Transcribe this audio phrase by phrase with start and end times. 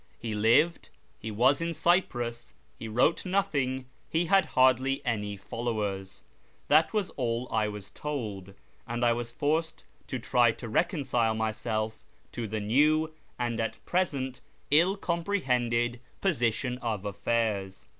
[0.19, 6.23] He lived, he was in Cyprus, he wrote nothing, he had hardly any followers;
[6.69, 8.55] that was all I was told,
[8.87, 11.99] and I was forced to try to reconcile myself
[12.31, 14.41] to the new, and at present
[14.71, 17.85] ill compre hended, position of affairs.